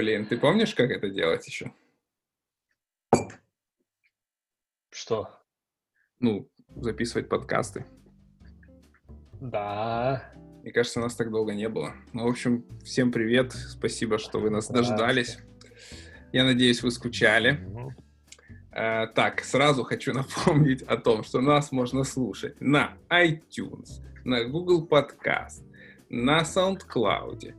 [0.00, 1.74] Блин, ты помнишь, как это делать еще?
[4.88, 5.28] Что?
[6.20, 7.84] Ну, записывать подкасты.
[9.42, 10.32] Да.
[10.62, 11.92] Мне кажется, нас так долго не было.
[12.14, 13.52] Ну, в общем, всем привет.
[13.52, 15.36] Спасибо, что вы нас дождались.
[16.32, 17.60] Я надеюсь, вы скучали.
[18.72, 24.88] Э, так, сразу хочу напомнить о том, что нас можно слушать на iTunes, на Google
[24.88, 25.62] Podcast,
[26.08, 27.52] на SoundCloud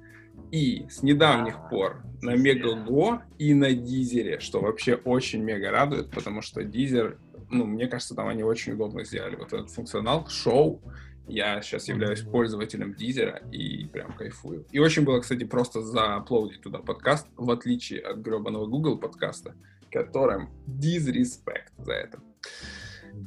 [0.51, 6.41] и с недавних пор на Мегаго и на Дизере, что вообще очень мега радует, потому
[6.41, 7.17] что Дизер,
[7.49, 10.81] ну, мне кажется, там они очень удобно сделали вот этот функционал, шоу,
[11.27, 14.65] я сейчас являюсь пользователем Дизера и прям кайфую.
[14.71, 19.55] И очень было, кстати, просто зааплодить туда подкаст, в отличие от гребаного Google подкаста,
[19.89, 22.19] которым disrespect за это.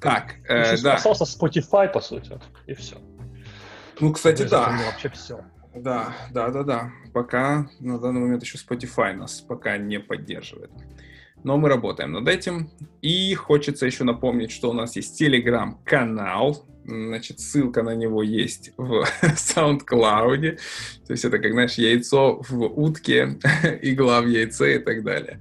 [0.00, 0.95] Так, э, да.
[0.95, 2.97] Остался Spotify, по сути, и все.
[4.00, 4.77] Ну, кстати, да.
[4.86, 5.44] Вообще все.
[5.75, 6.92] Да, да, да, да.
[7.12, 10.70] Пока на данный момент еще Spotify нас пока не поддерживает.
[11.42, 12.70] Но мы работаем над этим.
[13.03, 16.64] И хочется еще напомнить, что у нас есть телеграм-канал.
[16.86, 20.58] Значит, ссылка на него есть в SoundCloud.
[21.06, 23.38] То есть это, как, знаешь, яйцо в утке,
[23.83, 25.41] игла в яйце и так далее.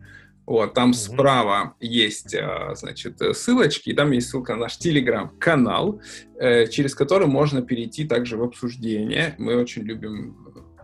[0.54, 0.94] Вот, там mm-hmm.
[0.94, 6.00] справа есть, а, значит, ссылочки, и там есть ссылка на наш телеграм-канал,
[6.40, 9.34] э, через который можно перейти также в обсуждение.
[9.40, 10.38] Мы очень любим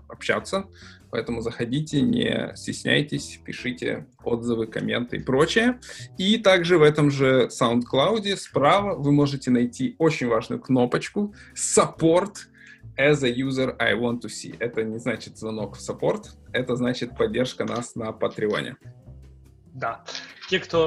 [0.07, 0.65] общаться,
[1.11, 5.79] поэтому заходите, не стесняйтесь, пишите отзывы, комменты и прочее.
[6.17, 12.33] И также в этом же SoundCloud справа вы можете найти очень важную кнопочку «Support»,
[12.99, 14.55] as a user I want to see.
[14.59, 18.75] Это не значит звонок в саппорт, это значит поддержка нас на Патреоне.
[19.73, 20.03] Да.
[20.49, 20.85] Те, кто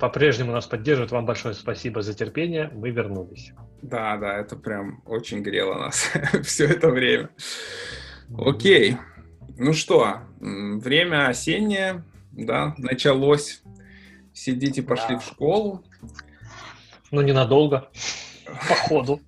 [0.00, 2.70] по-прежнему нас поддерживает, вам большое спасибо за терпение.
[2.72, 3.52] Мы вернулись.
[3.82, 6.10] Да, да, это прям очень грело нас
[6.42, 7.30] все это время.
[8.36, 8.96] Окей.
[9.56, 12.02] Ну что, время осеннее,
[12.32, 13.62] да, началось.
[14.32, 15.20] Сидите, пошли да.
[15.20, 15.84] в школу.
[17.12, 17.88] Ну, ненадолго.
[18.68, 19.20] Походу.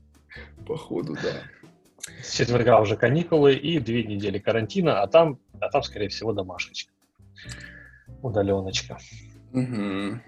[0.66, 1.42] Походу, да.
[2.22, 6.95] С четверга уже каникулы и две недели карантина, а там, а там скорее всего, домашечка
[8.22, 8.98] удаленочка.
[9.52, 10.20] Угу.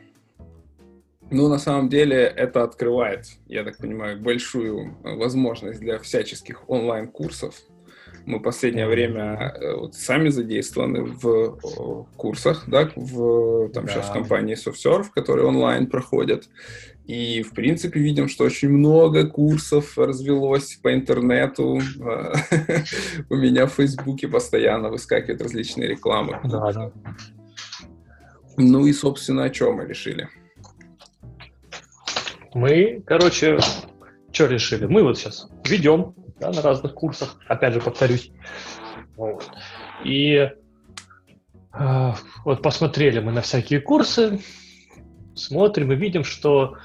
[1.30, 7.54] Ну, на самом деле, это открывает, я так понимаю, большую возможность для всяческих онлайн-курсов.
[8.24, 13.92] Мы последнее время э, вот, сами задействованы в курсах, да, в там да.
[13.92, 16.48] сейчас компании SoftServe, которые онлайн проходят.
[17.06, 21.80] И, в принципе, видим, что очень много курсов развелось по интернету.
[23.30, 26.38] У меня в Фейсбуке постоянно выскакивают различные рекламы.
[26.44, 26.92] Да, да.
[28.60, 30.28] Ну и, собственно, о чем мы решили?
[32.54, 33.60] Мы, короче,
[34.32, 34.86] что решили?
[34.86, 38.32] Мы вот сейчас ведем да, на разных курсах, опять же, повторюсь.
[39.16, 39.48] Вот.
[40.04, 40.50] И
[41.72, 42.12] э,
[42.44, 44.40] вот посмотрели мы на всякие курсы,
[45.36, 46.78] смотрим и видим, что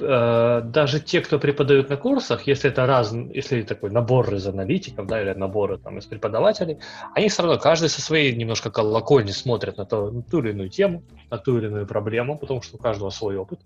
[0.00, 5.06] э, даже те, кто преподают на курсах, если это раз, если такой набор из аналитиков,
[5.06, 6.78] да, или наборы там из преподавателей,
[7.14, 10.70] они все равно каждый со своей немножко колокольни смотрят на, то, на ту или иную
[10.70, 13.60] тему, на ту или иную проблему, потому что у каждого свой опыт.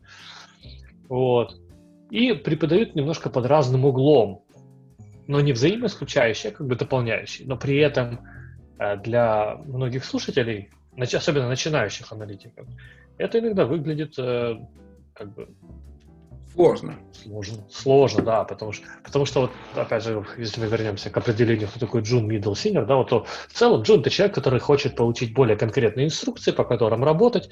[1.08, 1.56] Вот.
[2.10, 4.44] И преподают немножко под разным углом,
[5.26, 7.46] но не взаимоисключающие, а как бы дополняющие.
[7.46, 8.20] Но при этом
[8.78, 12.66] э, для многих слушателей, особенно начинающих аналитиков,
[13.18, 14.56] это иногда выглядит э,
[15.14, 15.48] как бы
[16.54, 16.94] Сложно.
[17.12, 17.64] Сложно.
[17.68, 21.80] Сложно, да, потому что, потому что вот, опять же, если мы вернемся к определению, кто
[21.80, 25.34] такой Джун Middle Senior, да, вот то в целом Джун это человек, который хочет получить
[25.34, 27.50] более конкретные инструкции, по которым работать,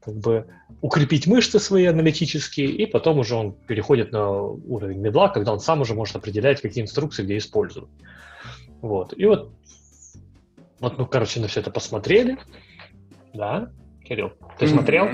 [0.00, 0.46] как бы
[0.80, 5.82] укрепить мышцы свои аналитические, и потом уже он переходит на уровень медла, когда он сам
[5.82, 7.90] уже может определять, какие инструкции где использовать.
[8.80, 9.12] Вот.
[9.16, 9.52] И вот,
[10.80, 12.38] вот, ну, короче, на все это посмотрели.
[13.34, 13.70] Да,
[14.04, 14.68] Кирилл, ты mm-hmm.
[14.68, 15.08] смотрел?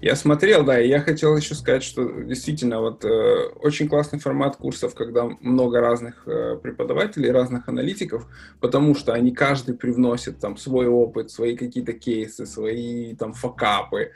[0.00, 4.56] Я смотрел, да, и я хотел еще сказать, что действительно вот э, очень классный формат
[4.56, 8.26] курсов, когда много разных э, преподавателей, разных аналитиков,
[8.60, 14.12] потому что они каждый привносит там свой опыт, свои какие-то кейсы, свои там факапы.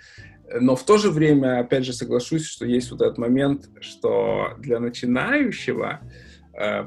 [0.61, 4.79] Но в то же время, опять же, соглашусь, что есть вот этот момент, что для
[4.79, 6.07] начинающего э,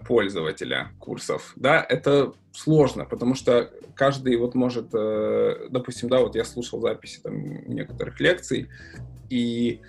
[0.08, 6.46] пользователя курсов, да, это сложно, потому что каждый вот может, э, допустим, да, вот я
[6.46, 7.36] слушал записи там
[7.68, 8.70] некоторых лекций,
[9.30, 9.82] и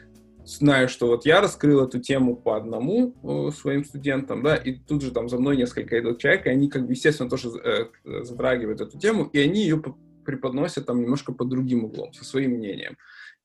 [0.45, 5.03] знаю, что вот я раскрыл эту тему по одному э, своим студентам, да, и тут
[5.03, 7.87] же там за мной несколько идут человек, и они, как бы, естественно, тоже э,
[8.25, 9.83] затрагивают эту тему, и они ее
[10.25, 12.97] преподносят там немножко под другим углом, со своим мнением.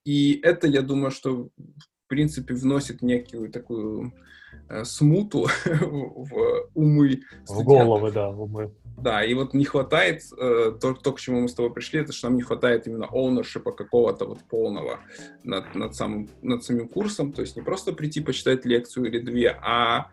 [0.03, 1.49] И это, я думаю, что
[2.05, 4.13] в принципе, вносит некую такую
[4.69, 7.21] э, смуту в умы.
[7.47, 8.71] В головы, да, в умы.
[8.97, 12.13] Да, и вот не хватает, э, то, то, к чему мы с тобой пришли, это
[12.13, 14.99] что нам не хватает именно оунершипа какого-то вот полного
[15.43, 19.57] над, над, самым, над самим курсом, то есть не просто прийти почитать лекцию или две,
[19.61, 20.11] а,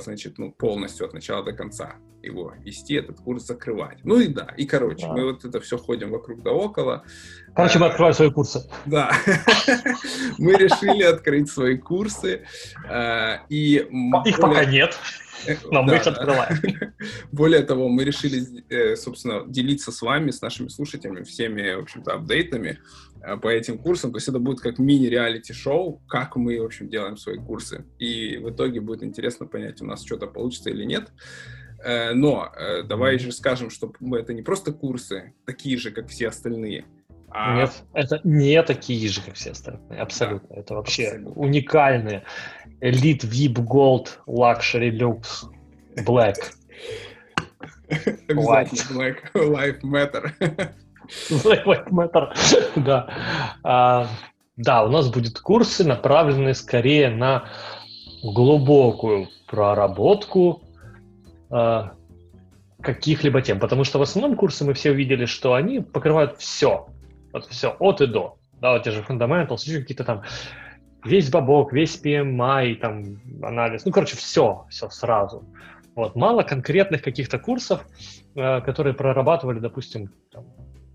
[0.00, 3.98] значит, ну, полностью от начала до конца его вести, этот курс закрывать.
[4.04, 5.12] Ну и да, и короче, да.
[5.12, 7.04] мы вот это все ходим вокруг да около.
[7.54, 8.68] Короче, мы открываем свои курсы.
[8.86, 9.12] Да,
[10.38, 12.44] мы решили открыть свои курсы.
[12.88, 13.86] Э, и
[14.24, 14.96] Их пока нет.
[15.70, 16.94] Но мы их открываем.
[17.32, 22.12] Более того, мы решили, э, собственно, делиться с вами, с нашими слушателями, всеми, в общем-то,
[22.12, 23.11] апдейтами э,
[23.42, 24.12] по этим курсам.
[24.12, 27.84] То есть это будет как мини-реалити-шоу, как мы, в общем, делаем свои курсы.
[27.98, 31.12] И в итоге будет интересно понять, у нас что-то получится или нет.
[31.84, 32.52] Э, но
[32.84, 36.84] давай же скажем, что это не просто курсы, такие же, как все остальные,
[37.34, 37.56] а...
[37.56, 40.48] Нет, это не такие же, как все остальные, абсолютно.
[40.50, 41.42] Да, это вообще абсолютно.
[41.42, 42.24] уникальные.
[42.80, 45.48] Elite, VIP, Gold, Luxury, Lux,
[46.04, 46.36] Black.
[48.28, 49.32] Обязательно Black.
[49.34, 50.74] Life Matter.
[51.30, 52.32] Life Matter,
[52.76, 53.08] да.
[53.62, 54.06] А,
[54.56, 57.44] да, у нас будут курсы, направленные скорее на
[58.22, 60.62] глубокую проработку
[61.50, 61.92] а,
[62.80, 63.58] каких-либо тем.
[63.58, 66.86] Потому что в основном курсы мы все увидели, что они покрывают все.
[67.32, 68.36] Вот все, от и до.
[68.60, 70.22] Да, вот те же fundamentals, еще какие-то там
[71.04, 73.84] весь бабок, весь PMI, там, анализ.
[73.84, 75.44] Ну, короче, все, все сразу.
[75.94, 77.84] Вот, мало конкретных каких-то курсов,
[78.34, 80.46] э, которые прорабатывали, допустим, там,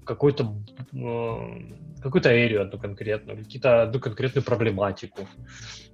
[0.08, 0.56] какой-то
[0.94, 5.28] э, какую-то эрию одну конкретную, какие-то одну конкретную проблематику.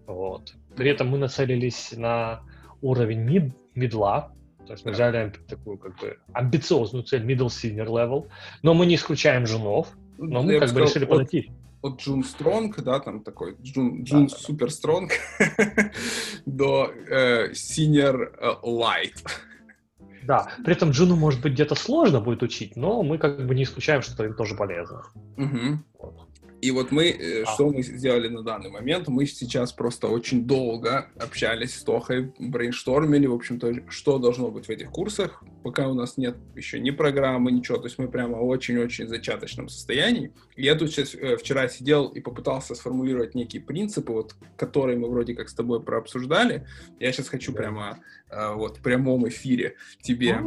[0.05, 0.53] Вот.
[0.75, 2.41] При этом мы нацелились на
[2.81, 4.31] уровень мид, мидла,
[4.65, 8.27] то есть мы взяли такую как бы амбициозную цель middle senior level,
[8.61, 11.51] но мы не исключаем женов, но мы Я как бы решили подойти.
[11.81, 15.11] От Джун Стронг, да, там такой Джун, Джун да, Супер Стронг,
[16.45, 19.21] до э, Senior э, Light.
[20.25, 23.63] Да, при этом Джуну, может быть, где-то сложно будет учить, но мы как бы не
[23.63, 25.03] исключаем, что им тоже полезно.
[25.37, 25.79] Угу.
[25.99, 26.27] Вот.
[26.61, 27.53] И вот мы, а.
[27.53, 33.27] что мы сделали на данный момент, мы сейчас просто очень долго общались с Тохой, брейнштормили,
[33.27, 37.51] в общем-то, что должно быть в этих курсах, пока у нас нет еще ни программы,
[37.51, 40.31] ничего, то есть мы прямо в очень-очень зачаточном состоянии.
[40.55, 45.09] И я тут сейчас э, вчера сидел и попытался сформулировать некие принципы, вот, которые мы
[45.09, 46.67] вроде как с тобой прообсуждали.
[46.99, 47.99] Я сейчас хочу прямо
[48.29, 50.39] э, вот в прямом эфире тебе,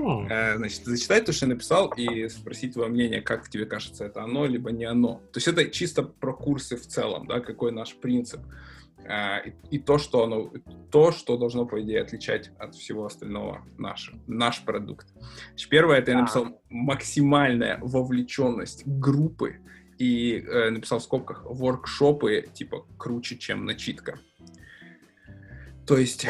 [0.56, 4.46] значит, зачитать то, что я написал, и спросить твое мнение, как тебе кажется, это оно,
[4.46, 5.22] либо не оно.
[5.32, 8.40] То есть это чисто про курсы в целом, да, какой наш принцип.
[9.08, 10.52] А, и, и то, что оно,
[10.90, 15.06] то, что должно, по идее, отличать от всего остального наш, наш продукт.
[15.50, 19.60] Значит, первое, это я написал максимальная вовлеченность группы
[19.98, 24.18] и э, написал в скобках воркшопы, типа, круче, чем начитка.
[25.86, 26.26] То есть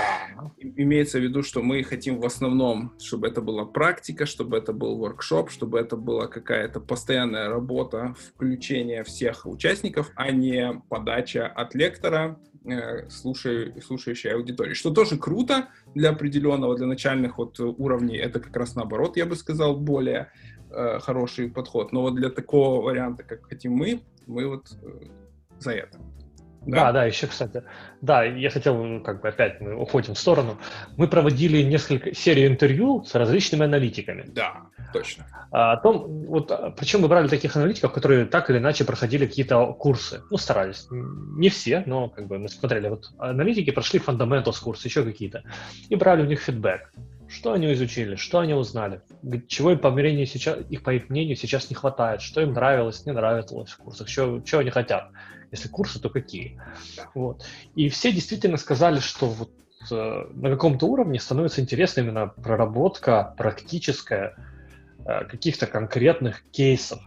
[0.61, 4.99] имеется в виду, что мы хотим в основном, чтобы это была практика, чтобы это был
[4.99, 12.38] воркшоп, чтобы это была какая-то постоянная работа, включение всех участников, а не подача от лектора,
[12.66, 14.74] э, слушай, слушающей аудитории.
[14.74, 18.16] Что тоже круто для определенного, для начальных вот уровней.
[18.16, 20.30] Это как раз наоборот, я бы сказал, более
[20.70, 21.92] э, хороший подход.
[21.92, 25.06] Но вот для такого варианта, как хотим мы, мы вот э,
[25.58, 25.98] за это.
[26.66, 26.86] Да?
[26.86, 27.62] да, да, еще, кстати.
[28.00, 30.58] Да, я хотел, ну, как бы опять мы уходим в сторону.
[30.96, 34.25] Мы проводили несколько серий интервью с различными аналитиками.
[34.26, 35.26] Да, точно.
[35.52, 39.26] А, о том, вот, а, причем мы брали таких аналитиков, которые так или иначе проходили
[39.26, 40.23] какие-то курсы.
[40.28, 40.88] Ну, старались.
[40.90, 42.88] Не все, но как бы мы смотрели.
[42.88, 45.44] Вот аналитики прошли fundamentals курсы, еще какие-то.
[45.88, 46.92] И брали у них фидбэк.
[47.28, 49.00] Что они изучили, что они узнали,
[49.49, 53.04] чего им, по мнению сейчас, их, по их мнению, сейчас не хватает, что им нравилось,
[53.04, 55.11] не нравилось в курсах, что, чего они хотят.
[55.50, 56.61] Если курсы, то какие.
[57.15, 57.45] Вот.
[57.75, 59.50] И все действительно сказали, что вот
[59.91, 64.35] э, на каком-то уровне становится интересна именно проработка практическая
[65.05, 67.00] э, каких-то конкретных кейсов,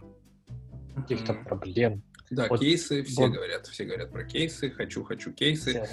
[0.96, 2.02] каких-то проблем.
[2.30, 3.32] Да, вот, кейсы, все вот.
[3.32, 5.70] говорят, все говорят про кейсы, хочу, хочу кейсы.
[5.70, 5.88] Все.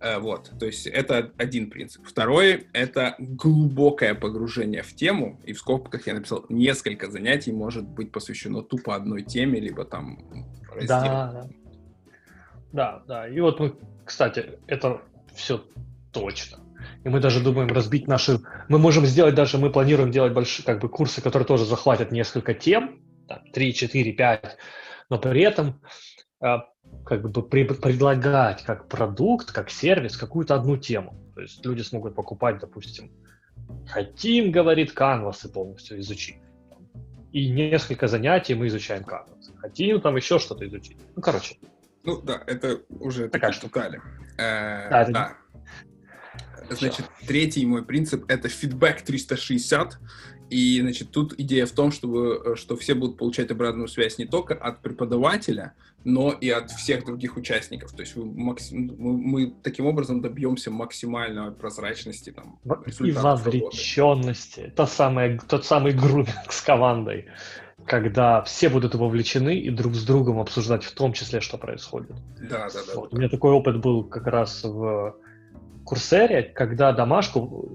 [0.00, 2.06] Э, вот, то есть это один принцип.
[2.06, 8.12] Второй— это глубокое погружение в тему, и в скобках я написал, несколько занятий может быть
[8.12, 10.88] посвящено тупо одной теме, либо там раздел.
[10.88, 11.48] Да,
[12.72, 13.28] да, да.
[13.28, 13.74] И вот мы,
[14.04, 15.02] кстати, это
[15.34, 15.64] все
[16.12, 16.58] точно.
[17.04, 18.40] И мы даже думаем разбить наши...
[18.68, 22.54] Мы можем сделать даже, мы планируем делать большие как бы курсы, которые тоже захватят несколько
[22.54, 24.56] тем, там, 3, 4, 5,
[25.10, 25.80] но при этом
[26.40, 26.58] э,
[27.08, 31.14] как бы предлагать как продукт, как сервис какую-то одну тему.
[31.34, 33.10] То есть люди смогут покупать, допустим,
[33.86, 36.36] хотим, говорит, канвасы полностью изучить.
[37.32, 39.50] И несколько занятий мы изучаем канвас.
[39.56, 40.98] Хотим там еще что-то изучить.
[41.16, 41.56] Ну, короче.
[42.04, 44.02] Ну да, это уже Такая такие детали.
[44.36, 45.36] Э, Да, это- да.
[46.70, 49.98] Значит, третий мой принцип— это фидбэк 360.
[50.50, 54.26] И, значит, тут идея в том, чтобы, э, что все будут получать обратную связь не
[54.26, 55.74] только от преподавателя,
[56.04, 57.92] но и от всех других участников.
[57.92, 62.58] То есть максим- мы, мы таким образом добьемся максимальной прозрачности там,
[63.00, 64.72] И вовлеченности.
[64.74, 67.26] Та самая, тот самый груминг с командой,
[67.84, 72.12] когда все будут вовлечены и друг с другом обсуждать в том числе, что происходит.
[72.40, 72.94] Да, да, да.
[72.94, 73.12] Вот.
[73.12, 75.16] У меня такой опыт был как раз в
[75.88, 77.68] Курсере, когда домашку,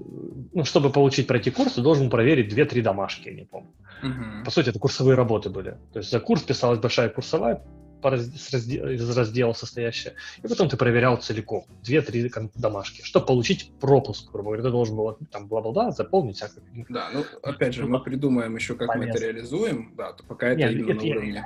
[0.52, 3.70] ну, чтобы получить пройти курс, ты должен проверить 2-3 домашки, я не помню.
[4.02, 4.44] Мгм.
[4.44, 5.70] По сути, это курсовые работы были.
[5.92, 7.62] То есть за курс писалась большая курсовая
[8.02, 10.12] по из раздела состоящая,
[10.44, 14.62] и потом ты проверял целиком 2-3 кон- домашки, чтобы получить пропуск, грубо говоря.
[14.62, 16.62] Ты должен был там бла-бла-бла заполнить всякое.
[16.90, 19.24] Да, ну, опять же, мы придумаем еще, как мы это полезно.
[19.24, 19.94] реализуем.
[19.96, 21.44] Да, то пока это Нет, именно это на я- уровне.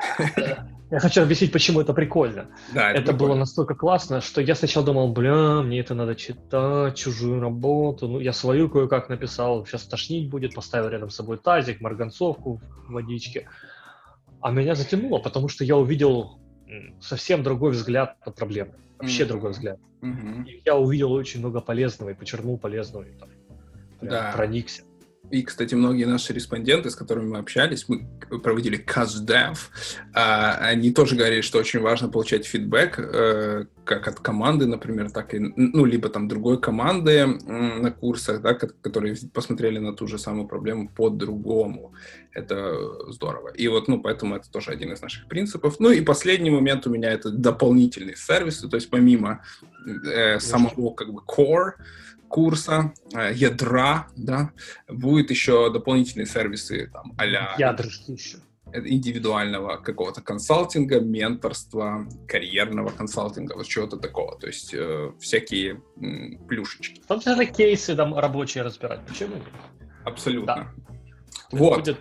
[0.90, 2.46] Я хочу объяснить, почему это прикольно.
[2.72, 3.34] Да, Это было прикольно.
[3.40, 8.08] настолько классно, что я сначала думал, бля, мне это надо читать, чужую работу.
[8.08, 12.92] Ну, я свою кое-как написал, сейчас тошнить будет, поставил рядом с собой тазик, марганцовку в
[12.92, 13.48] водичке.
[14.40, 16.38] А меня затянуло, потому что я увидел
[17.02, 18.72] совсем другой взгляд на проблему.
[18.98, 19.28] Вообще Мгм.
[19.32, 19.78] другой взгляд.
[20.00, 20.44] Мгм.
[20.44, 23.02] И я увидел очень много полезного и почерпнул полезного.
[23.02, 23.28] И там,
[24.00, 24.32] прям Да.
[24.34, 24.82] проникся.
[25.30, 28.08] И, кстати, многие наши респонденты, с которыми мы общались, мы
[28.42, 29.70] проводили каздев,
[30.14, 35.34] а, они тоже говорили, что очень важно получать фидбэк, э, как от команды, например, так
[35.34, 40.18] и, ну, либо там другой команды на курсах, да, ко- которые посмотрели на ту же
[40.18, 41.94] самую проблему по-другому.
[42.32, 42.74] Это
[43.12, 43.48] здорово.
[43.48, 45.76] И вот, ну, поэтому это тоже один из наших принципов.
[45.78, 49.42] Ну, и последний момент у меня это дополнительные сервисы, то есть помимо
[49.86, 51.72] э, самого, как бы, core,
[52.28, 54.50] курса, э, ядра, да,
[54.88, 58.38] будет еще дополнительные сервисы там а-ля Ядрышки еще.
[58.72, 64.38] индивидуального какого-то консалтинга, менторства, карьерного консалтинга, вот чего-то такого.
[64.38, 67.00] То есть э, всякие м, плюшечки.
[67.20, 69.00] Числе кейсы там рабочие разбирать.
[69.06, 69.36] Почему?
[70.04, 70.72] Абсолютно.
[71.50, 71.78] Это Вот.
[71.84, 71.98] будет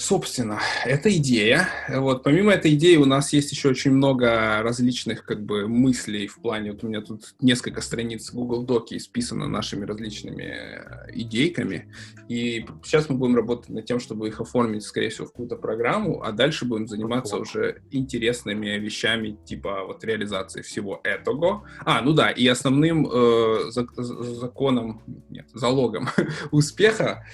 [0.00, 1.68] Собственно, это идея.
[1.90, 6.40] Вот, помимо этой идеи у нас есть еще очень много различных как бы мыслей в
[6.40, 11.92] плане, вот у меня тут несколько страниц Google Доки исписано нашими различными э, идейками,
[12.28, 16.22] и сейчас мы будем работать над тем, чтобы их оформить, скорее всего, в какую-то программу,
[16.22, 17.68] а дальше будем заниматься Прикольно.
[17.68, 21.68] уже интересными вещами, типа вот реализации всего этого.
[21.84, 26.08] А, ну да, и основным э, зак- законом, нет, залогом
[26.52, 27.26] успеха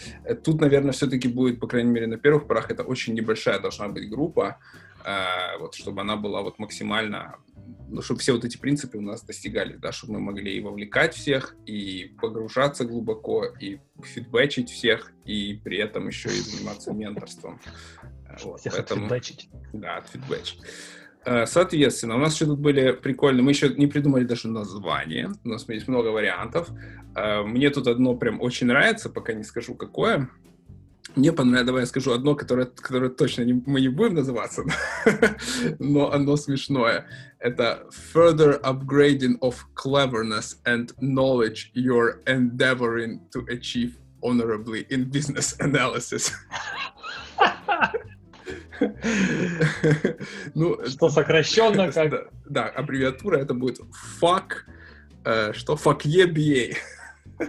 [0.42, 4.08] Тут, наверное, все-таки будет, по крайней мере, на первых порах, это очень небольшая должна быть
[4.08, 4.58] группа,
[5.04, 7.36] э, вот, чтобы она была вот максимально,
[7.88, 11.14] ну, чтобы все вот эти принципы у нас достигались, да, чтобы мы могли и вовлекать
[11.14, 17.60] всех, и погружаться глубоко, и фидбэчить всех, и при этом еще и заниматься менторством.
[18.28, 19.06] Э, Вот, всех поэтому...
[19.06, 19.50] отфидбэчить.
[19.72, 20.58] Да, отфидбэч.
[21.26, 25.48] Э, Соответственно, у нас еще тут были прикольные, мы еще не придумали даже название, у
[25.48, 26.70] нас есть много вариантов.
[27.14, 30.28] Э, Мне тут одно прям очень нравится, пока не скажу какое.
[31.16, 34.64] Мне понравилось, давай я скажу одно, которое, которое точно не- мы не будем называться,
[35.78, 37.06] но оно смешное.
[37.38, 46.32] Это further upgrading of cleverness and knowledge you're endeavoring to achieve honorably in business analysis.
[50.54, 52.11] Ну, Что сокращенно как...
[52.11, 53.80] да, да, аббревиатура это будет
[54.20, 54.64] fuck,
[55.25, 56.76] э, что fuck yeah BA.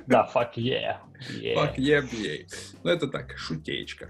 [0.08, 0.98] Да, fuck yeah.
[1.39, 1.56] yeah.
[1.56, 2.46] Fuck yeah BA.
[2.84, 4.10] Ну, это так, шутеечка.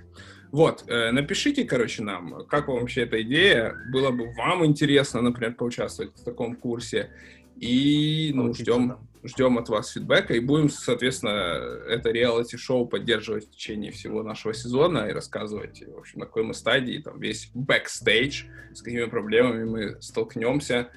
[0.51, 5.55] Вот, э, напишите, короче, нам, как вам вообще эта идея, было бы вам интересно, например,
[5.55, 7.11] поучаствовать в таком курсе,
[7.57, 13.91] и, ну, ждем, ждем от вас фидбэка, и будем, соответственно, это реалити-шоу поддерживать в течение
[13.91, 18.81] всего нашего сезона и рассказывать, в общем, на какой мы стадии, там, весь бэкстейдж, с
[18.81, 20.89] какими проблемами мы столкнемся,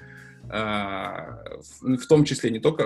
[0.51, 2.83] в, в том числе не только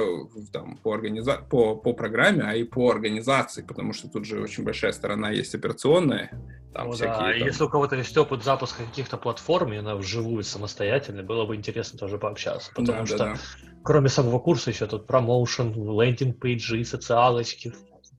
[0.52, 1.38] там, по, организа...
[1.50, 5.56] по, по программе, а и по организации, потому что тут же очень большая сторона есть
[5.56, 6.30] операционная,
[6.74, 7.36] там Ну да, всякие...
[7.38, 11.46] и там- если у кого-то есть опыт запуска каких-то платформ, и она вживую самостоятельно, было
[11.46, 12.70] бы интересно тоже пообщаться.
[12.76, 13.40] Потому Да, что да, да.
[13.84, 17.74] кроме самого курса еще тут промоушен, лендинг-пейджи, социалочки,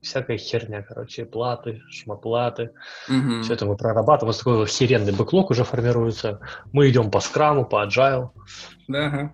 [0.07, 2.71] всякая херня, короче, платы, шмоплаты.
[3.07, 3.43] Мгм.
[3.43, 4.29] Все это мы прорабатываем.
[4.29, 6.39] У нас такой херенный бэклог уже формируется.
[6.71, 8.29] Мы идем по скраму, по agile.
[8.87, 9.33] Да.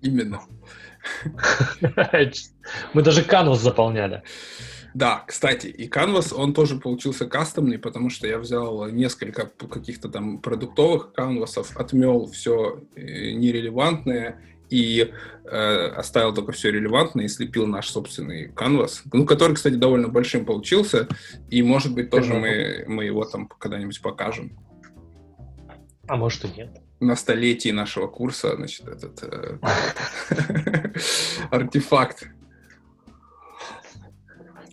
[0.00, 0.40] Именно.
[2.94, 4.22] Мы даже канвас заполняли.
[4.94, 10.38] Да, кстати, и Canvas, он тоже получился кастомный, потому что я взял несколько каких-то там
[10.38, 14.40] продуктовых канвасов, отмел все нерелевантное
[14.74, 15.12] и
[15.44, 20.44] э, оставил только все релевантное и слепил наш собственный канвас, ну, который, кстати, довольно большим
[20.44, 21.06] получился,
[21.48, 24.58] и, может быть, тоже мы, мы его там когда-нибудь покажем.
[26.08, 26.70] А может и нет.
[26.98, 29.58] На столетии нашего курса, значит, этот э,
[31.50, 32.28] артефакт.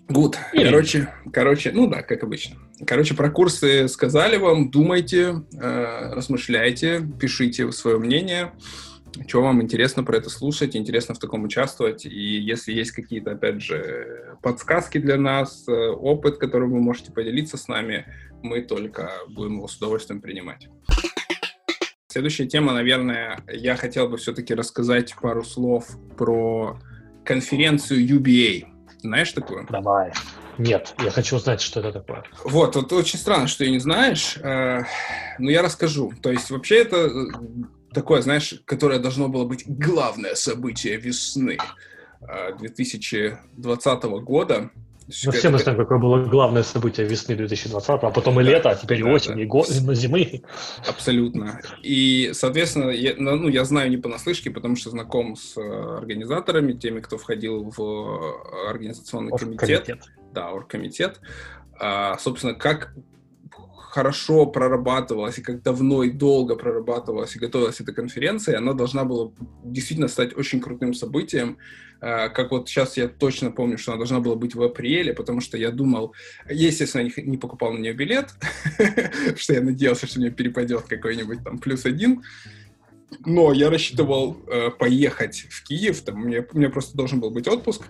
[0.10, 0.36] Гуд.
[0.51, 2.58] Короче, короче, ну да, как обычно.
[2.88, 8.51] Короче, про курсы сказали вам, думайте, э, размышляйте, пишите свое мнение,
[9.27, 13.62] что вам интересно про это слушать, интересно в таком участвовать, и если есть какие-то, опять
[13.62, 18.06] же, подсказки для нас, э, опыт, которым вы можете поделиться с нами,
[18.41, 20.68] мы только будем его с удовольствием принимать.
[22.08, 25.88] Следующая тема, наверное, я хотел бы все-таки рассказать пару слов
[26.18, 26.77] про
[27.24, 28.65] конференцию UBA.
[29.00, 29.65] Знаешь такую?
[29.70, 30.12] Давай.
[30.58, 32.24] Нет, я хочу узнать, что это такое.
[32.44, 34.82] Вот, вот очень странно, что ты не знаешь, э,
[35.39, 36.12] но я расскажу.
[36.22, 37.10] То есть вообще это э,
[37.93, 41.57] такое, знаешь, которое должно было быть главное событие весны
[42.60, 44.71] 2020 э, года.
[45.25, 48.75] Ну, все мы знаем, какое было главное событие весны 2020, а потом и лето, а
[48.75, 49.41] теперь и осень, да.
[49.41, 49.65] и го...
[49.65, 50.43] зимы.
[50.88, 51.60] Абсолютно.
[51.81, 57.01] И, соответственно, я, ну, я знаю не понаслышке, потому что знаком с э, организаторами, теми,
[57.01, 59.86] кто входил в э, организационный комитет.
[59.86, 60.00] комитет.
[60.33, 61.19] Да, оргкомитет.
[61.77, 62.93] А, собственно, как
[63.91, 69.31] хорошо прорабатывалась и как давно и долго прорабатывалась и готовилась эта конференция, она должна была
[69.65, 71.57] действительно стать очень крутым событием.
[72.00, 75.41] А, как вот сейчас я точно помню, что она должна была быть в апреле, потому
[75.41, 76.15] что я думал,
[76.50, 78.29] естественно, не, не покупал на нее билет,
[79.36, 82.24] что я надеялся, что мне перепадет какой-нибудь там плюс один.
[83.25, 87.29] Но я рассчитывал э, поехать в Киев, там у меня, у меня просто должен был
[87.29, 87.83] быть отпуск,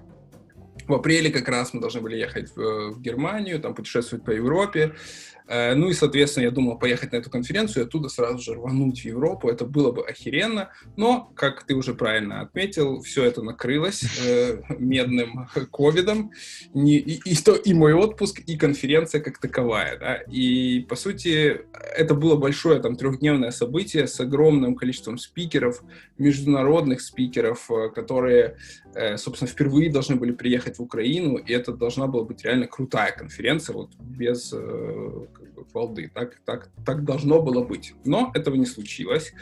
[0.88, 4.96] в апреле как раз мы должны были ехать в, в Германию, там путешествовать по Европе.
[5.52, 9.02] Э, ну и, соответственно, я думал поехать на эту конференцию и оттуда сразу же рвануть
[9.02, 9.50] в Европу.
[9.50, 10.70] Это было бы охеренно.
[10.96, 16.32] Но, как ты уже правильно отметил, все это накрылось э, медным ковидом.
[16.74, 20.00] И, и, то, и мой отпуск, и конференция как таковая.
[20.00, 20.16] Да?
[20.16, 21.62] И, по сути,
[21.98, 25.84] это было большое там трехдневное событие с огромным количеством спикеров,
[26.18, 28.56] международных спикеров, э, которые,
[28.96, 31.36] э, собственно, впервые должны были приехать в Украину.
[31.36, 35.26] И это должна была быть реально крутая конференция, вот без э,
[35.74, 36.12] балды.
[36.14, 37.94] Так, так, так должно было быть.
[38.06, 39.34] Но этого не случилось.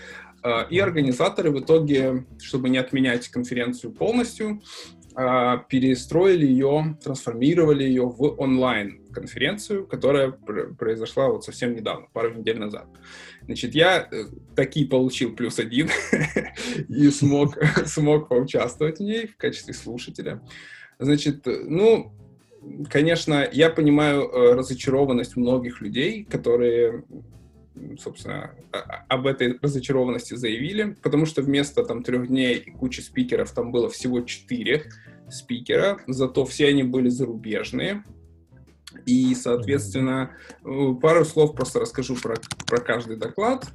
[0.41, 4.61] А, и организаторы в итоге, чтобы не отменять конференцию полностью,
[5.15, 12.87] а, перестроили ее, трансформировали ее в онлайн-конференцию, которая произошла вот совсем недавно, пару недель назад.
[13.41, 15.89] Значит, я э, таки получил плюс один
[16.87, 20.41] и смог, смог поучаствовать в ней в качестве слушателя.
[20.99, 22.13] Значит, ну,
[22.89, 27.03] конечно, я понимаю э, разочарованность многих людей, которые
[27.97, 28.51] собственно,
[29.07, 33.89] об этой разочарованности заявили, потому что вместо там трех дней и кучи спикеров там было
[33.89, 34.83] всего четыре
[35.29, 38.03] спикера, зато все они были зарубежные.
[39.05, 40.31] И, соответственно,
[40.65, 43.67] э, пару слов просто расскажу про, про каждый доклад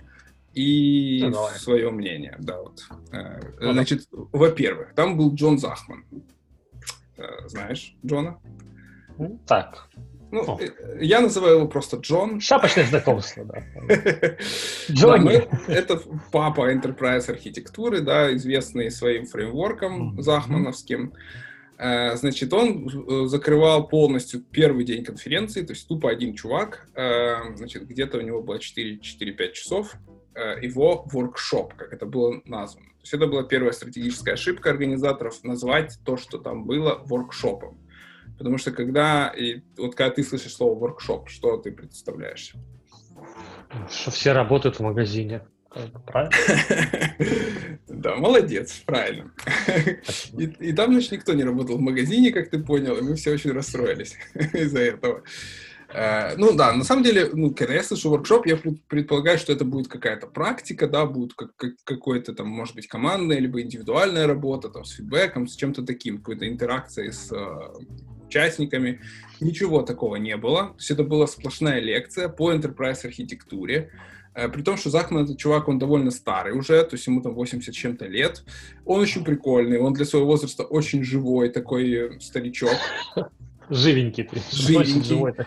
[0.55, 2.37] и ну, свое мнение.
[2.41, 2.83] Да, вот.
[3.13, 6.05] Э, значит, во-первых, там был Джон Захман.
[7.47, 8.41] Знаешь Джона?
[9.47, 9.89] Так.
[10.35, 12.41] Ну, э, я называю его просто Джон.
[12.41, 13.63] Шапочное знакомство, да.
[14.91, 15.47] Джонни.
[15.71, 16.01] Это
[16.33, 21.13] папа enterprise архитектуры, да, известный своим фреймворком захмановским.
[21.79, 26.89] Э, значит, он э, закрывал полностью первый день конференции, то есть тупо один чувак,
[27.55, 29.95] значит, где-то у него было 4-5 часов,
[30.61, 32.87] его воркшоп, как это было названо.
[32.87, 37.79] То есть это была первая стратегическая ошибка организаторов назвать то, что там было, воркшопом.
[38.39, 42.55] Потому что когда, и, вот когда ты слышишь слово воркшоп, что ты представляешь?
[43.91, 45.43] Что все работают в магазине.
[46.07, 46.35] Правильно?
[47.89, 49.33] Да, молодец, правильно.
[50.37, 53.33] И, и там, значит, никто не работал в магазине, как ты понял, и мы все
[53.33, 55.23] очень расстроились из-за этого.
[55.89, 59.65] Uh, ну да, на самом деле, ну, когда я слышу воркшоп, я предполагаю, что это
[59.65, 64.71] будет какая-то практика, да, будет как, как, какой-то там, может быть, командная, либо индивидуальная работа,
[64.71, 67.81] там, с фидбэком, с чем-то таким, какой-то интеракцией с uh,
[68.27, 69.01] участниками.
[69.41, 70.69] Ничего такого не было.
[70.69, 73.91] То есть это была сплошная лекция по enterprise архитектуре.
[74.35, 77.35] Э, при том, что Захман, этот чувак, он довольно старый уже, то есть ему там
[77.35, 78.45] 80 чем-то лет.
[78.85, 82.77] Он очень прикольный, он для своего возраста очень живой такой старичок.
[83.71, 84.29] Живенький.
[84.53, 85.45] Живенький.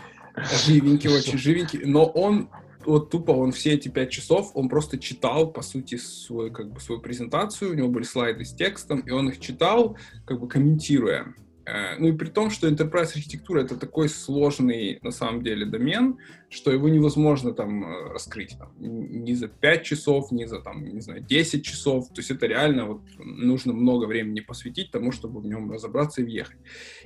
[0.65, 1.79] Живенький, очень живенький.
[1.85, 2.49] Но он
[2.87, 6.79] вот тупо он все эти пять часов, он просто читал, по сути, свой, как бы,
[6.79, 11.33] свою презентацию, у него были слайды с текстом, и он их читал, как бы комментируя.
[11.67, 16.17] Э, ну и при том, что enterprise архитектура это такой сложный на самом деле домен,
[16.49, 21.01] что его невозможно там э, раскрыть там, ни за 5 часов, ни за там, не
[21.01, 22.07] знаю, 10 часов.
[22.07, 26.23] То есть это реально вот нужно много времени посвятить тому, чтобы в нем разобраться и
[26.23, 26.57] въехать.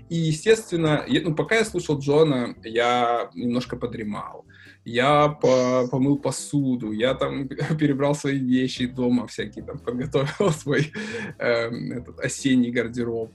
[0.10, 4.46] И, естественно, я, ну, пока я слушал Джона, я немножко подремал.
[4.84, 7.48] Я по помыл посуду, я там
[7.80, 10.92] перебрал свои вещи дома всякие, там подготовил свой
[11.38, 13.32] э, этот осенний гардероб.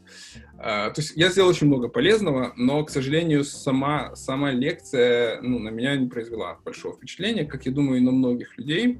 [0.58, 5.58] Э, то есть я сделал очень много полезного, но, к сожалению, сама, сама лекция ну,
[5.58, 8.98] на меня не произвела большого впечатления, как я думаю, и на многих людей,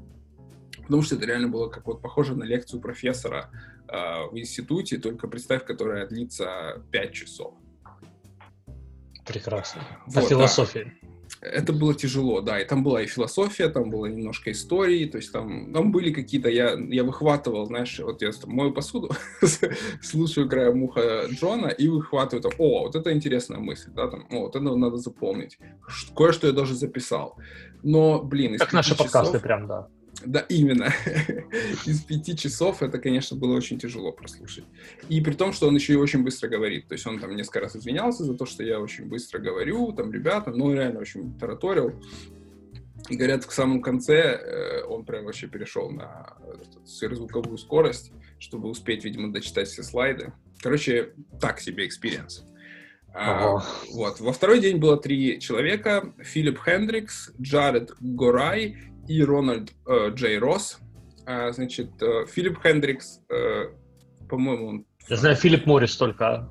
[0.83, 3.51] потому что это реально было как вот похоже на лекцию профессора
[3.89, 3.97] э,
[4.31, 7.55] в институте, только представь, которая длится 5 часов.
[9.27, 9.83] Прекрасно.
[10.07, 10.85] Вот, а философия?
[11.03, 11.16] Да.
[11.53, 15.33] Это было тяжело, да, и там была и философия, там было немножко истории, то есть
[15.33, 19.11] там, там были какие-то, я, я выхватывал, знаешь, вот я там мою посуду,
[20.03, 24.41] слушаю краем уха Джона и выхватываю там, о, вот это интересная мысль, да, там, о,
[24.43, 25.59] вот это надо запомнить,
[26.17, 27.37] кое-что я даже записал,
[27.83, 28.59] но, блин...
[28.59, 29.89] Как наши часов, подкасты прям, да.
[30.25, 30.93] Да, именно.
[31.87, 34.65] Из пяти часов это, конечно, было очень тяжело прослушать.
[35.09, 36.89] И при том, что он еще и очень быстро говорит.
[36.89, 40.13] То есть он там несколько раз извинялся за то, что я очень быстро говорю, там,
[40.13, 41.93] ребята, ну, реально очень тараторил.
[43.09, 46.37] И говорят, в самом конце э, он прям вообще перешел на
[46.85, 50.33] сверхзвуковую скорость, чтобы успеть, видимо, дочитать все слайды.
[50.61, 52.43] Короче, так себе experience.
[53.19, 54.21] А, вот.
[54.21, 56.13] Во второй день было три человека.
[56.23, 58.77] Филипп Хендрикс, Джаред Горай
[59.09, 60.79] и Рональд э, Джей Росс.
[61.25, 63.71] А, значит, э, Филипп Хендрикс, э,
[64.29, 64.87] по-моему, он...
[65.09, 66.51] Я знаю Филипп Моррис только.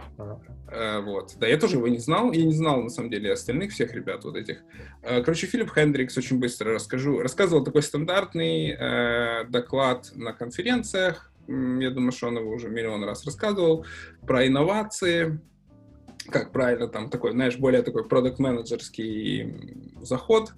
[0.71, 1.35] Э, вот.
[1.39, 2.31] Да, я тоже его не знал.
[2.31, 4.63] Я не знал, на самом деле, остальных всех ребят вот этих.
[5.03, 7.19] Э, короче, Филипп Хендрикс, очень быстро расскажу.
[7.19, 11.31] Рассказывал такой стандартный э, доклад на конференциях.
[11.47, 13.85] Я думаю, что он его уже миллион раз рассказывал.
[14.25, 15.39] Про инновации,
[16.29, 20.53] как правильно, там такой, знаешь, более такой продукт-менеджерский заход.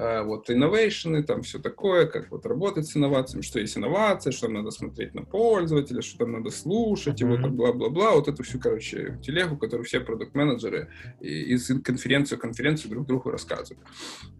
[0.00, 4.46] А, вот инновейшены, там все такое, как вот работать с инновациями, что есть инновация, что
[4.46, 7.34] надо смотреть на пользователя, что там надо слушать, mm-hmm.
[7.34, 12.92] и вот бла-бла-бла, вот эту всю, короче, телегу, которую все продукт-менеджеры из конференции в конференцию
[12.92, 13.84] друг другу рассказывают.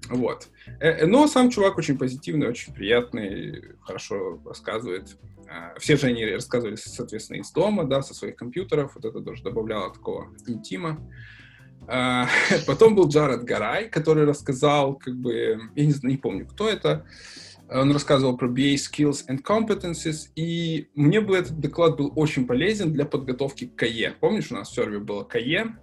[0.08, 0.46] Вот.
[0.78, 5.16] Э, э, но сам чувак очень позитивный, очень приятный, хорошо рассказывает.
[5.78, 9.92] Все же они рассказывали, соответственно, из дома, да, со своих компьютеров, вот это тоже добавляло
[9.92, 11.00] такого интима.
[11.88, 12.28] А,
[12.66, 17.06] потом был Джаред Гарай, который рассказал, как бы, я не, не помню, кто это,
[17.70, 22.92] он рассказывал про BA Skills and Competencies, и мне бы этот доклад был очень полезен
[22.92, 24.14] для подготовки к КАЕ.
[24.20, 25.76] Помнишь, у нас в сервере было КАЕ,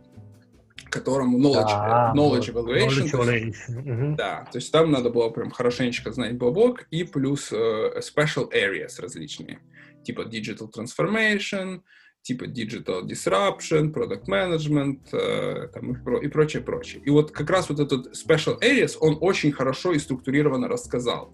[0.90, 3.06] которому knowledge, да, knowledge evaluation.
[3.06, 3.54] Knowledge evaluation.
[3.70, 4.16] Uh-huh.
[4.16, 9.00] Да, то есть там надо было прям хорошенечко знать бабок и плюс uh, special areas
[9.00, 9.60] различные,
[10.04, 11.82] типа digital transformation,
[12.26, 17.04] типа digital disruption, product management э, там, и, про, и прочее, прочее.
[17.06, 21.32] И вот как раз вот этот special areas он очень хорошо и структурированно рассказал.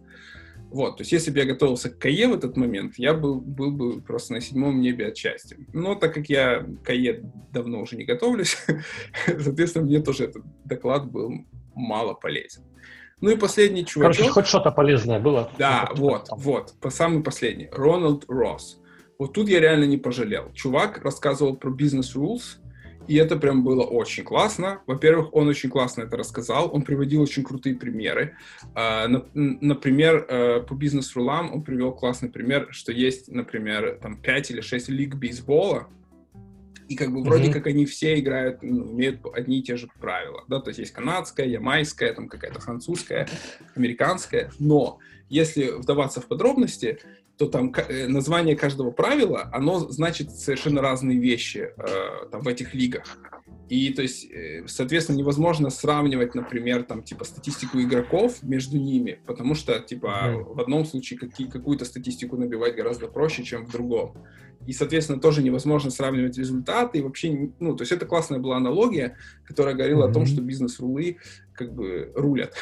[0.69, 3.71] Вот, то есть если бы я готовился к КАЕ в этот момент, я был, был
[3.71, 5.57] бы просто на седьмом небе от счастья.
[5.71, 7.23] Но так как я к КАЕ
[7.53, 8.57] давно уже не готовлюсь,
[9.25, 12.63] соответственно, мне тоже этот доклад был мало полезен.
[13.21, 14.11] Ну и последний чувак.
[14.11, 15.49] Короче, хоть что-то полезное было.
[15.57, 17.69] Да, вот, вот, по самый последний.
[17.71, 18.80] Рональд Росс.
[19.21, 20.51] Вот тут я реально не пожалел.
[20.55, 22.57] Чувак рассказывал про бизнес rules,
[23.07, 24.81] и это прям было очень классно.
[24.87, 28.35] Во-первых, он очень классно это рассказал, он приводил очень крутые примеры.
[28.73, 34.61] А, например, э, по бизнес-рулам он привел классный пример, что есть, например, там 5 или
[34.61, 35.87] 6 лиг бейсбола,
[36.89, 37.53] и как бы вроде mm-hmm.
[37.53, 40.93] как они все играют, ну, имеют одни и те же правила, да, то есть есть
[40.93, 43.29] канадская, ямайская, там какая-то французская,
[43.75, 44.97] американская, но
[45.29, 46.99] если вдаваться в подробности,
[47.41, 52.75] то там э, название каждого правила, оно значит совершенно разные вещи э, там, в этих
[52.75, 53.17] лигах.
[53.67, 59.55] И, то есть, э, соответственно, невозможно сравнивать, например, там, типа, статистику игроков между ними, потому
[59.55, 64.13] что, типа, в одном случае какие, какую-то статистику набивать гораздо проще, чем в другом.
[64.67, 66.99] И, соответственно, тоже невозможно сравнивать результаты.
[66.99, 70.11] И вообще, ну, то есть это классная была аналогия, которая говорила mm-hmm.
[70.11, 71.17] о том, что бизнес-рулы
[71.53, 72.53] как бы рулят,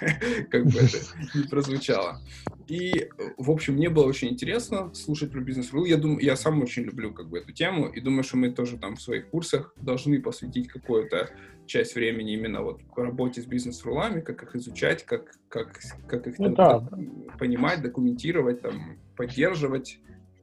[0.50, 0.98] как бы это
[1.34, 2.20] не прозвучало.
[2.68, 5.88] И, в общем, мне было очень интересно слушать про бизнес-рулы.
[5.88, 8.76] Я думаю, я сам очень люблю как бы эту тему, и думаю, что мы тоже
[8.76, 11.30] там в своих курсах должны посвятить какую-то
[11.66, 16.54] часть времени именно вот работе с бизнес-рулами, как их изучать, как, как, как их ну,
[16.54, 16.88] да.
[17.38, 20.00] понимать, документировать, там, поддерживать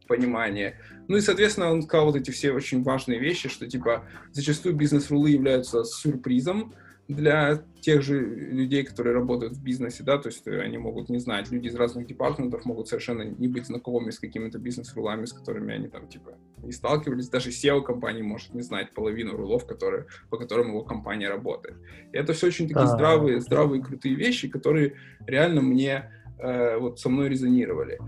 [0.07, 0.79] понимание.
[1.07, 5.31] Ну и, соответственно, он сказал вот эти все очень важные вещи, что, типа, зачастую бизнес-рулы
[5.31, 6.73] являются сюрпризом,
[7.07, 11.51] для тех же людей, которые работают в бизнесе, да, то есть они могут не знать,
[11.51, 15.89] люди из разных департаментов могут совершенно не быть знакомыми с какими-то бизнес-рулами, с которыми они
[15.89, 17.27] там, типа, не сталкивались.
[17.27, 21.75] Даже SEO компании может не знать половину рулов, которые, по которым его компания работает.
[22.13, 24.95] И это все очень такие здравые, здравые, крутые вещи, которые
[25.27, 27.99] реально мне э, вот со мной резонировали.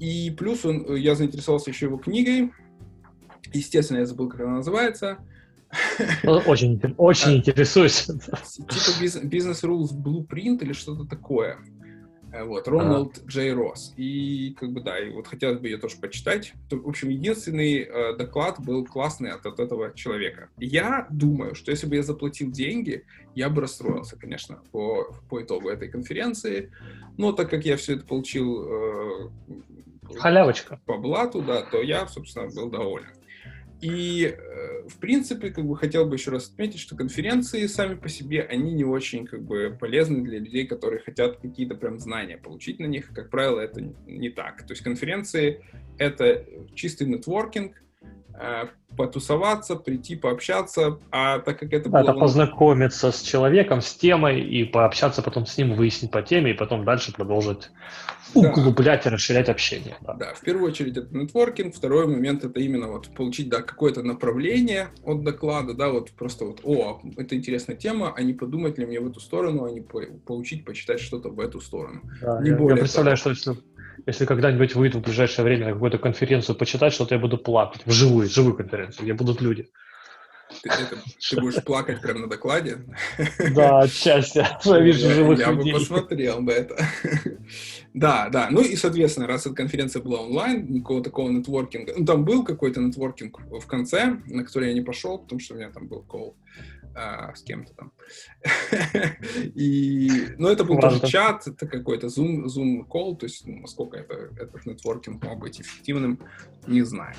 [0.00, 2.52] И плюс он, я заинтересовался еще его книгой.
[3.52, 5.18] Естественно, я забыл, как она называется.
[6.24, 8.06] Очень, очень интересуюсь.
[8.06, 11.58] Типа бизнес rules blueprint или что-то такое.
[12.32, 13.94] Э, вот, Рональд Джей Росс.
[13.96, 16.52] И как бы да, и вот хотелось бы ее тоже почитать.
[16.70, 20.48] В общем, единственный э, доклад был классный от, от этого человека.
[20.58, 23.04] Я думаю, что если бы я заплатил деньги,
[23.34, 26.70] я бы расстроился, конечно, по, по итогу этой конференции.
[27.16, 28.64] Но так как я все это получил...
[28.66, 29.30] Э,
[30.18, 30.80] Халявочка.
[30.86, 33.08] По блату, да, то я, собственно, был доволен.
[33.80, 38.08] И, э, в принципе, как бы хотел бы еще раз отметить, что конференции сами по
[38.08, 42.80] себе, они не очень как бы полезны для людей, которые хотят какие-то прям знания получить
[42.80, 43.10] на них.
[43.14, 44.66] Как правило, это не так.
[44.66, 45.64] То есть конференции—
[45.98, 47.80] это чистый нетворкинг,
[48.96, 52.00] потусоваться, прийти, пообщаться, а так как это было...
[52.00, 56.54] Это познакомиться с человеком, с темой и пообщаться потом с ним, выяснить по теме и
[56.54, 57.70] потом дальше продолжить
[58.34, 59.10] углублять да.
[59.10, 59.96] и расширять общение.
[60.00, 60.14] Да.
[60.14, 64.88] да, в первую очередь это нетворкинг, второй момент это именно вот получить, да, какое-то направление
[65.04, 69.00] от доклада, да, вот просто вот, о, это интересная тема, а не подумать ли мне
[69.00, 72.02] в эту сторону, а не по получить, почитать что-то в эту сторону.
[72.20, 73.34] Да, не я, более я представляю, того.
[73.34, 73.62] что если
[74.06, 77.82] если когда-нибудь выйду в ближайшее время на какую-то конференцию почитать что-то, я буду плакать.
[77.84, 79.68] В живую, живую конференцию, где будут люди.
[80.62, 80.96] Ты, это,
[81.30, 82.78] ты будешь плакать прямо на докладе?
[83.54, 84.46] Да, отчасти.
[84.64, 86.76] Я вижу живых Я бы посмотрел бы это.
[87.92, 88.48] Да, да.
[88.50, 91.94] Ну и, соответственно, раз эта конференция была онлайн, никакого такого нетворкинга.
[91.96, 95.58] Ну, там был какой-то нетворкинг в конце, на который я не пошел, потому что у
[95.58, 96.34] меня там был кол
[96.98, 97.92] а, с кем-то там.
[99.54, 103.98] и, ну, это был тоже чат, это какой-то Zoom, Zoom call, то есть ну, насколько
[103.98, 106.18] это, этот нетворкинг мог быть эффективным,
[106.66, 107.14] не знаю.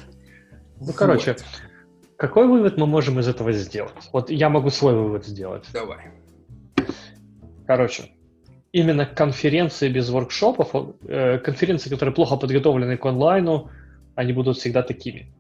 [0.82, 1.46] Ну, короче, вот.
[2.18, 4.10] какой вывод мы можем из этого сделать?
[4.12, 5.66] Вот я могу свой вывод сделать.
[5.74, 6.12] Давай.
[7.66, 8.12] Короче,
[8.72, 13.70] именно конференции без воркшопов, э, конференции, которые плохо подготовлены к онлайну,
[14.16, 15.34] они будут всегда такими.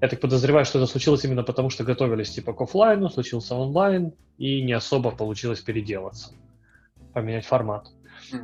[0.00, 4.12] Я так подозреваю, что это случилось именно потому, что готовились типа к офлайну, случился онлайн,
[4.36, 6.32] и не особо получилось переделаться,
[7.14, 7.88] поменять формат.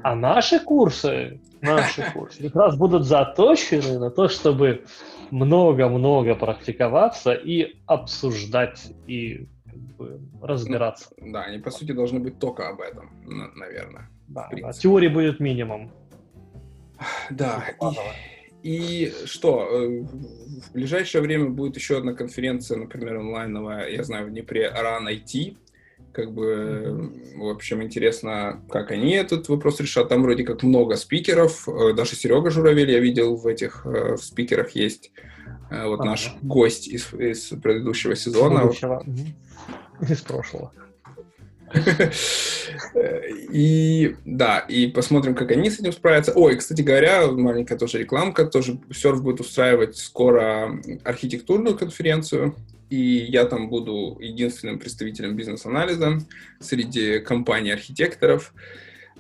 [0.03, 4.85] А наши курсы, наши курсы как раз будут заточены на то, чтобы
[5.31, 11.09] много-много практиковаться и обсуждать и как бы, разбираться.
[11.19, 13.11] Ну, да, они по сути должны быть только об этом,
[13.57, 14.09] наверное.
[14.29, 15.91] Да, да теории будет минимум.
[17.31, 18.32] Да, и,
[18.62, 24.31] и что, э, в ближайшее время будет еще одна конференция, например, онлайновая, я знаю, в
[24.31, 25.57] Днепре Run IT,
[26.12, 30.09] как бы, в общем, интересно, как они этот вопрос решат.
[30.09, 31.68] Там вроде как много спикеров.
[31.68, 35.11] Э, даже Серега Журавель я видел в этих в спикерах есть.
[35.70, 38.68] Вот а, наш гость из, из предыдущего сезона.
[38.68, 39.05] Предыдущего.
[40.09, 40.72] Из прошлого.
[43.52, 46.32] И да, и посмотрим, как они с этим справятся.
[46.35, 52.54] Ой, кстати говоря, маленькая тоже рекламка, тоже Серф будет устраивать скоро архитектурную конференцию,
[52.90, 56.18] и я там буду единственным представителем бизнес-анализа
[56.61, 58.52] среди компаний архитекторов.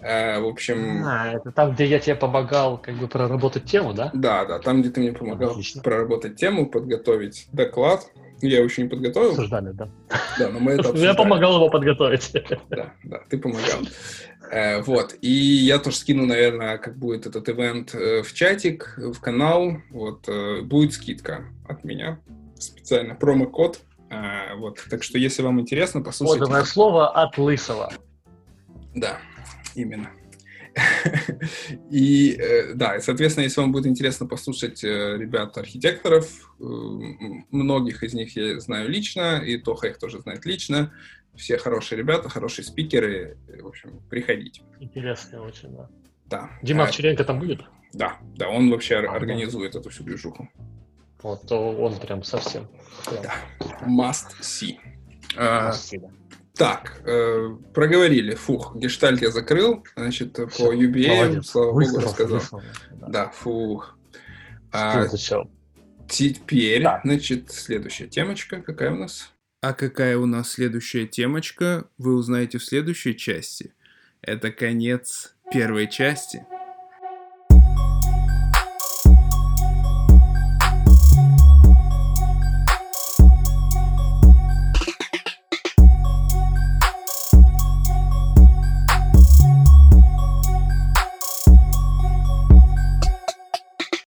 [0.02, 1.04] Э, в общем...
[1.06, 4.10] А, это там, где я тебе помогал как бы проработать тему, да?
[4.12, 5.80] Да, да, там, где ты мне помогал Отлично.
[5.80, 8.10] проработать тему, подготовить доклад.
[8.40, 9.30] Я его еще не подготовил.
[9.30, 9.88] Обсуждали, да.
[10.38, 11.06] Да, но мы это обсуждали.
[11.06, 12.32] Я помогал его подготовить.
[12.68, 13.80] Да, да, ты помогал.
[14.50, 19.20] Э, вот, и я тоже скину, наверное, как будет этот ивент э, в чатик, в
[19.20, 19.76] канал.
[19.90, 20.28] Вот,
[20.64, 22.18] будет скидка от меня,
[22.58, 23.80] специально промокод.
[24.56, 26.40] Вот, так что, если вам интересно, послушайте.
[26.40, 27.90] Кодовое слово от Лысого.
[28.94, 29.18] Да,
[29.74, 30.10] именно.
[31.90, 36.64] И э, да, соответственно, если вам будет интересно послушать э, ребят-архитекторов, э,
[37.50, 40.92] многих из них я знаю лично, и Тоха их тоже знает лично.
[41.34, 43.38] Все хорошие ребята, хорошие спикеры.
[43.62, 44.62] В общем, приходите.
[44.80, 45.88] Интересно очень, да.
[46.26, 46.50] Да.
[46.62, 47.62] Дима Овчаренко там будет?
[47.92, 49.80] Да, да, он вообще а, организует да.
[49.80, 50.48] эту всю движуху.
[51.22, 52.68] Вот, то он прям совсем.
[53.06, 53.22] Прям.
[53.22, 53.34] Да.
[53.86, 54.78] Must see.
[55.36, 56.08] Must see да.
[56.62, 58.36] Так, э, проговорили.
[58.36, 59.84] Фух, гештальт я закрыл.
[59.96, 62.40] Значит, Все, по UBA, слава богу, рассказал.
[62.92, 63.08] да.
[63.08, 63.98] да, фух.
[64.70, 65.08] А,
[66.08, 67.00] теперь, да.
[67.02, 68.62] значит, следующая темочка.
[68.62, 69.32] Какая у нас?
[69.60, 73.74] А какая у нас следующая темочка, вы узнаете в следующей части.
[74.20, 76.46] Это конец первой части.